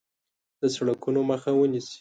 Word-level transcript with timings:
د 0.59 0.61
سرغړونکو 0.73 1.19
مخه 1.29 1.49
ونیسي. 1.55 1.89